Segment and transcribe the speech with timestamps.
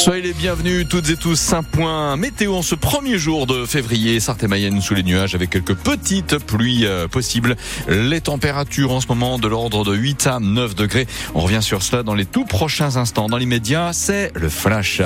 [0.00, 1.52] Soyez les bienvenus toutes et tous.
[1.52, 4.18] Un point météo en ce premier jour de février.
[4.18, 7.54] Sarthe-Mayenne sous les nuages avec quelques petites pluies euh, possibles.
[7.86, 11.06] Les températures en ce moment de l'ordre de 8 à 9 degrés.
[11.34, 13.26] On revient sur cela dans les tout prochains instants.
[13.26, 15.02] Dans l'immédiat, c'est le flash.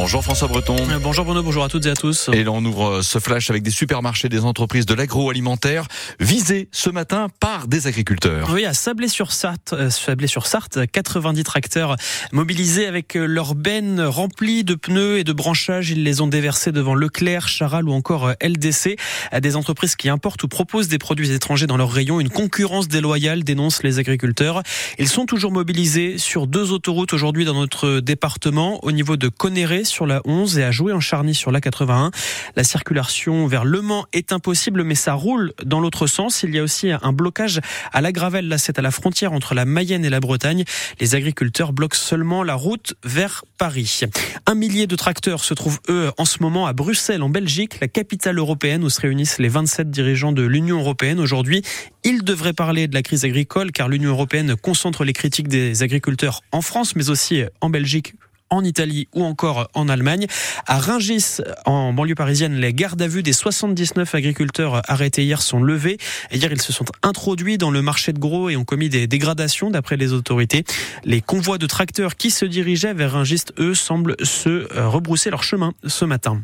[0.00, 0.76] Bonjour François Breton.
[0.76, 2.30] Euh, bonjour Bruno, bonjour à toutes et à tous.
[2.32, 5.88] Et là on ouvre euh, ce flash avec des supermarchés, des entreprises de l'agroalimentaire
[6.20, 8.48] visés ce matin par des agriculteurs.
[8.52, 11.96] Oui, à Sablé-sur-Sarthe, euh, Sablé-sur-Sarthe, 90 tracteurs
[12.30, 15.90] mobilisés avec leurs bennes remplies de pneus et de branchages.
[15.90, 18.96] Ils les ont déversés devant Leclerc, Charal ou encore LDC.
[19.40, 22.20] Des entreprises qui importent ou proposent des produits étrangers dans leurs rayons.
[22.20, 24.62] Une concurrence déloyale, dénoncent les agriculteurs.
[25.00, 29.84] Ils sont toujours mobilisés sur deux autoroutes aujourd'hui dans notre département, au niveau de Conéré
[29.88, 32.10] sur la 11 et à jouer en Charny sur la 81.
[32.56, 36.42] La circulation vers Le Mans est impossible, mais ça roule dans l'autre sens.
[36.42, 37.60] Il y a aussi un blocage
[37.92, 38.48] à la Gravelle.
[38.48, 40.64] Là, c'est à la frontière entre la Mayenne et la Bretagne.
[41.00, 44.02] Les agriculteurs bloquent seulement la route vers Paris.
[44.46, 47.88] Un millier de tracteurs se trouvent, eux, en ce moment à Bruxelles, en Belgique, la
[47.88, 51.20] capitale européenne où se réunissent les 27 dirigeants de l'Union européenne.
[51.20, 51.62] Aujourd'hui,
[52.04, 56.42] ils devraient parler de la crise agricole car l'Union européenne concentre les critiques des agriculteurs
[56.52, 58.14] en France, mais aussi en Belgique
[58.50, 60.26] en Italie ou encore en Allemagne.
[60.66, 65.62] À Ringis, en banlieue parisienne, les gardes à vue des 79 agriculteurs arrêtés hier sont
[65.62, 65.98] levés.
[66.32, 69.70] Hier, ils se sont introduits dans le marché de gros et ont commis des dégradations
[69.70, 70.64] d'après les autorités.
[71.04, 75.72] Les convois de tracteurs qui se dirigeaient vers Ringis, eux, semblent se rebrousser leur chemin
[75.86, 76.42] ce matin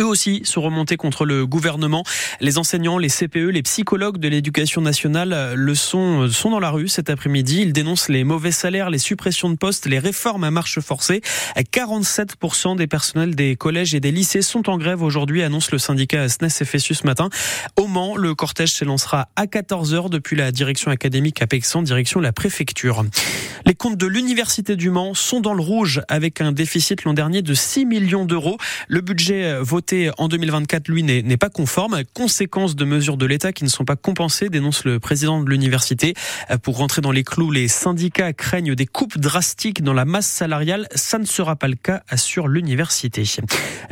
[0.00, 2.04] eux aussi se remonter contre le gouvernement.
[2.40, 6.60] Les enseignants, les CPE, les psychologues de l'éducation nationale euh, le sont, euh, sont dans
[6.60, 7.62] la rue cet après-midi.
[7.62, 11.20] Ils dénoncent les mauvais salaires, les suppressions de postes, les réformes à marche forcée.
[11.56, 16.28] 47% des personnels des collèges et des lycées sont en grève aujourd'hui, annonce le syndicat
[16.28, 17.28] SNES FSU ce matin.
[17.76, 22.32] Au Mans, le cortège s'élancera à 14h depuis la direction académique à Pexan, direction la
[22.32, 23.04] préfecture.
[23.64, 27.42] Les comptes de l'Université du Mans sont dans le rouge avec un déficit l'an dernier
[27.42, 28.58] de 6 millions d'euros.
[28.88, 29.62] Le budget euh,
[30.18, 32.02] en 2024, lui, n'est pas conforme.
[32.14, 36.14] Conséquence de mesures de l'État qui ne sont pas compensées, dénonce le président de l'université.
[36.50, 40.26] Euh, pour rentrer dans les clous, les syndicats craignent des coupes drastiques dans la masse
[40.26, 40.86] salariale.
[40.94, 43.24] Ça ne sera pas le cas, assure l'université.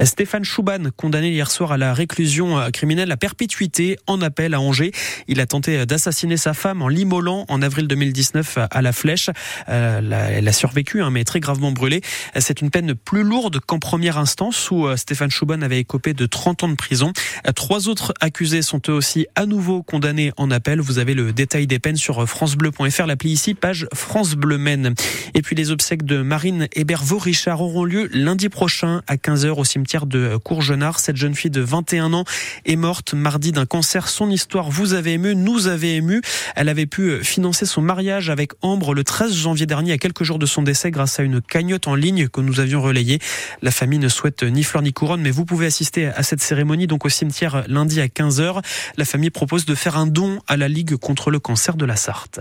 [0.03, 4.61] Stéphane Chouban, condamné hier soir à la réclusion euh, criminelle à perpétuité en appel à
[4.61, 4.93] Angers.
[5.28, 9.31] Il a tenté d'assassiner sa femme en l'immolant en avril 2019 à la flèche.
[9.69, 10.00] Euh,
[10.31, 12.00] elle a survécu, hein, mais très gravement brûlée.
[12.38, 16.27] C'est une peine plus lourde qu'en première instance où euh, Stéphane Chouban avait écopé de
[16.27, 17.13] 30 ans de prison.
[17.55, 20.81] Trois autres accusés sont eux aussi à nouveau condamnés en appel.
[20.81, 23.07] Vous avez le détail des peines sur francebleu.fr.
[23.07, 24.95] L'appli ici, page France Bleu Maine.
[25.35, 30.07] Et puis les obsèques de Marine Hébervaux-Richard auront lieu lundi prochain à 15h au cimetière
[30.07, 31.01] de Courgenard.
[31.01, 32.25] Cette jeune fille de 21 ans
[32.65, 34.09] est morte mardi d'un cancer.
[34.09, 36.23] Son histoire vous avait ému, nous avait ému.
[36.57, 40.23] Elle avait pu financer son mariage avec Ambre le 13 janvier janvier dernier, à quelques
[40.23, 43.19] jours de son décès, grâce à une cagnotte en ligne que nous avions relayée.
[43.62, 46.88] La famille ne souhaite ni fleur ni couronne, mais vous pouvez assister à cette cérémonie
[46.88, 48.60] donc au cimetière lundi à 15h.
[48.97, 51.94] La famille propose de faire un don à la Ligue contre le cancer de la
[51.94, 52.41] Sarthe.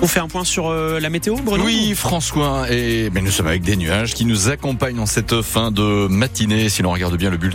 [0.00, 3.62] On fait un point sur euh, la météo, Bruno Oui, François, et nous sommes avec
[3.62, 6.68] des nuages qui nous accompagnent en cette fin de matinée.
[6.68, 7.46] Si l'on regarde bien le bulletin,